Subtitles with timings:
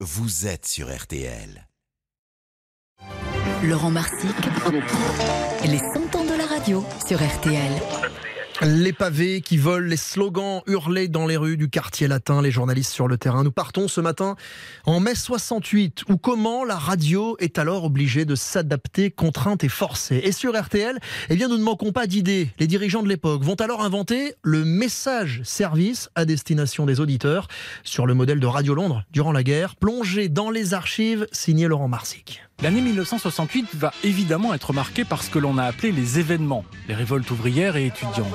[0.00, 1.66] vous êtes sur RTL.
[3.62, 4.36] Laurent Marsic,
[5.64, 7.72] les 100 ans de la radio sur RTL.
[8.62, 12.90] Les pavés qui volent, les slogans hurlés dans les rues du quartier latin, les journalistes
[12.90, 13.44] sur le terrain.
[13.44, 14.34] Nous partons ce matin
[14.86, 20.22] en mai 68, où comment la radio est alors obligée de s'adapter, contrainte et forcée.
[20.24, 20.98] Et sur RTL,
[21.28, 22.50] eh bien, nous ne manquons pas d'idées.
[22.58, 27.48] Les dirigeants de l'époque vont alors inventer le message service à destination des auditeurs
[27.84, 31.88] sur le modèle de Radio Londres durant la guerre, plongé dans les archives, signé Laurent
[31.88, 32.40] Marsic.
[32.62, 36.94] L'année 1968 va évidemment être marquée par ce que l'on a appelé les événements, les
[36.94, 38.34] révoltes ouvrières et étudiantes.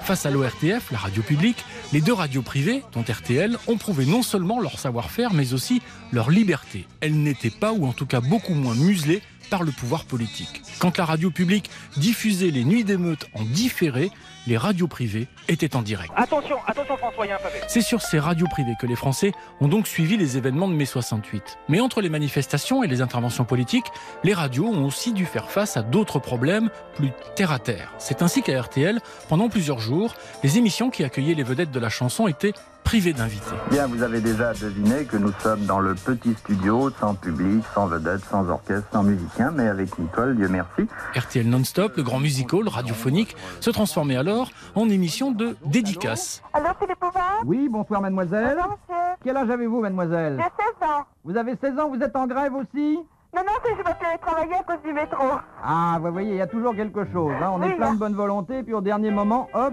[0.00, 4.22] Face à l'ORTF, la radio publique, les deux radios privées, dont RTL, ont prouvé non
[4.22, 5.80] seulement leur savoir-faire, mais aussi
[6.12, 6.86] leur liberté.
[7.00, 10.62] Elles n'étaient pas, ou en tout cas beaucoup moins muselées, par le pouvoir politique.
[10.78, 14.10] Quand la radio publique diffusait les nuits d'émeutes en différé,
[14.46, 16.12] les radios privées étaient en direct.
[16.16, 17.60] Attention, attention François, il y a un pavé.
[17.68, 20.86] C'est sur ces radios privées que les Français ont donc suivi les événements de mai
[20.86, 21.58] 68.
[21.68, 23.86] Mais entre les manifestations et les interventions politiques,
[24.24, 27.92] les radios ont aussi dû faire face à d'autres problèmes plus terre à terre.
[27.98, 31.90] C'est ainsi qu'à RTL, pendant plusieurs jours, les émissions qui accueillaient les vedettes de la
[31.90, 32.54] chanson étaient
[32.84, 33.54] privées d'invités.
[33.70, 37.86] Bien, vous avez déjà deviné que nous sommes dans le petit studio, sans public, sans
[37.86, 39.04] vedette, sans orchestre, sans
[39.40, 40.86] musicien, mais avec Nicole, Dieu merci.
[41.14, 46.42] RTL Non-Stop, le grand musical radiophonique, se transformait alors en émission de dédicace.
[46.52, 48.56] Alors, c'est les Bouvard Oui, bonsoir mademoiselle.
[48.58, 49.02] Bonjour, monsieur.
[49.24, 51.04] Quel âge avez-vous mademoiselle J'ai 16 ans.
[51.24, 52.98] Vous avez 16 ans, vous êtes en grève aussi
[53.34, 55.24] Non, non, c'est que je vais aller travailler à cause du métro.
[55.62, 57.32] Ah, vous voyez, il y a toujours quelque chose.
[57.40, 57.50] hein.
[57.54, 57.92] On Oui, est plein là.
[57.94, 59.72] de bonne volonté, puis au dernier moment, hop,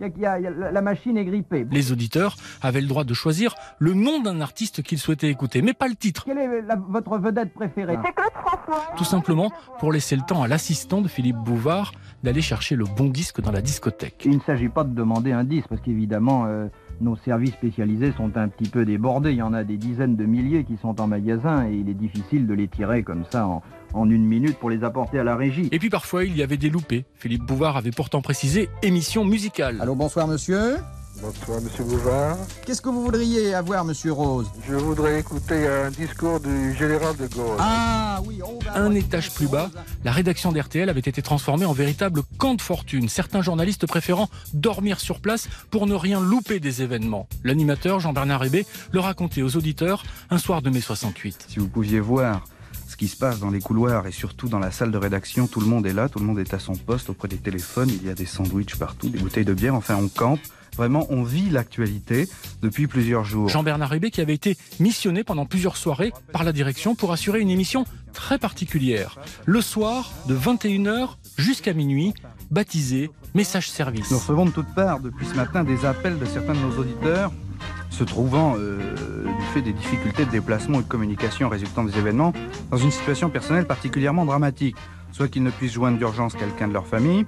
[0.00, 1.66] y a- il y a- il y a- la- la machine est grippée.
[1.70, 5.74] Les auditeurs avaient le droit de choisir le nom d'un artiste qu'ils souhaitaient écouter, mais
[5.74, 6.24] pas le titre.
[6.24, 7.98] Quelle est la- votre vedette préférée?
[8.04, 8.94] C'est Claude François.
[8.96, 13.06] Tout simplement pour laisser le temps à l'assistant de Philippe Bouvard d'aller chercher le bon
[13.08, 14.22] disque dans la discothèque.
[14.24, 16.66] Il ne s'agit pas de demander un disque, parce qu'évidemment, euh,
[17.00, 19.30] nos services spécialisés sont un petit peu débordés.
[19.32, 21.94] Il y en a des dizaines de milliers qui sont en magasin, et il est
[21.94, 23.62] difficile de les tirer comme ça en,
[23.94, 25.68] en une minute pour les apporter à la régie.
[25.72, 27.04] Et puis parfois il y avait des loupés.
[27.14, 29.78] Philippe Bouvard avait pourtant précisé émission musicale.
[29.80, 30.76] Allô, bonsoir monsieur.
[31.20, 32.36] Bonsoir Monsieur Bouvard.
[32.64, 34.46] Qu'est-ce que vous voudriez avoir, monsieur Rose?
[34.68, 37.56] Je voudrais écouter un discours du général de Gaulle.
[37.58, 39.70] Ah oui, on va Un étage plus bas,
[40.04, 45.00] la rédaction d'RTL avait été transformée en véritable camp de fortune, certains journalistes préférant dormir
[45.00, 47.28] sur place pour ne rien louper des événements.
[47.42, 51.46] L'animateur Jean-Bernard Hébé le racontait aux auditeurs un soir de mai 68.
[51.48, 52.44] Si vous pouviez voir
[52.86, 55.60] ce qui se passe dans les couloirs et surtout dans la salle de rédaction, tout
[55.60, 58.06] le monde est là, tout le monde est à son poste auprès des téléphones, il
[58.06, 60.40] y a des sandwichs partout, des bouteilles de bière, enfin on campe.
[60.78, 62.28] Vraiment, on vit l'actualité
[62.62, 63.48] depuis plusieurs jours.
[63.48, 67.50] Jean-Bernard Hébé qui avait été missionné pendant plusieurs soirées par la direction pour assurer une
[67.50, 69.18] émission très particulière.
[69.44, 72.14] Le soir, de 21h jusqu'à minuit,
[72.52, 74.08] baptisée Message Service.
[74.12, 77.32] Nous recevons de toutes parts depuis ce matin des appels de certains de nos auditeurs
[77.90, 78.78] se trouvant, euh,
[79.24, 82.32] du fait des difficultés de déplacement et de communication résultant des événements,
[82.70, 84.76] dans une situation personnelle particulièrement dramatique.
[85.10, 87.26] Soit qu'ils ne puissent joindre d'urgence quelqu'un de leur famille,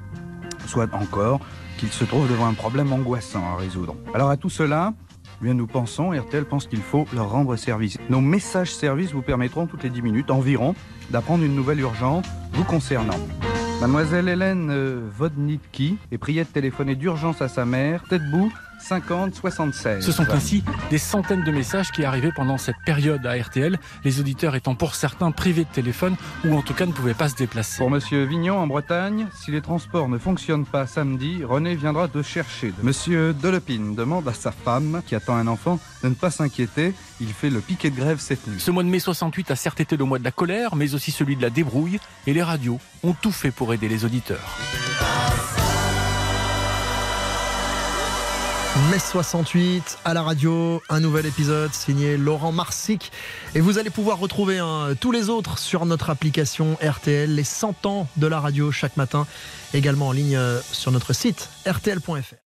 [0.67, 1.41] soit encore
[1.81, 3.97] qu'ils se trouvent devant un problème angoissant à résoudre.
[4.13, 4.93] Alors à tout cela,
[5.41, 7.97] eh bien nous pensons, RTL pense qu'il faut leur rendre service.
[8.11, 10.75] Nos messages services vous permettront toutes les 10 minutes environ
[11.09, 13.17] d'apprendre une nouvelle urgence vous concernant.
[13.81, 19.35] Mademoiselle Hélène euh, Vodnitki est priée de téléphoner d'urgence à sa mère, tête bout 50
[19.35, 20.05] 76.
[20.05, 24.21] Ce sont ainsi des centaines de messages qui arrivaient pendant cette période à RTL, les
[24.21, 27.37] auditeurs étant pour certains privés de téléphone ou en tout cas ne pouvaient pas se
[27.37, 27.79] déplacer.
[27.79, 32.23] Pour Monsieur Vignon en Bretagne, si les transports ne fonctionnent pas samedi, René viendra te
[32.23, 32.73] chercher.
[32.83, 36.95] Monsieur Delepine demande à sa femme, qui attend un enfant, de ne pas s'inquiéter.
[37.21, 38.61] Il fait le piquet de grève cette nuit.
[38.61, 41.11] Ce mois de mai 68 a certes été le mois de la colère, mais aussi
[41.11, 44.59] celui de la débrouille, et les radios ont tout fait pour aider les auditeurs.
[48.77, 53.11] Mai 68 à la radio, un nouvel épisode signé Laurent Marsic.
[53.57, 57.87] Et vous allez pouvoir retrouver hein, tous les autres sur notre application RTL, les 100
[57.87, 59.27] ans de la radio chaque matin,
[59.75, 62.50] également en ligne euh, sur notre site rtl.fr.